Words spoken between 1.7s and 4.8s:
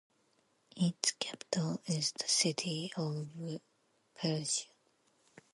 is the city of Perugia.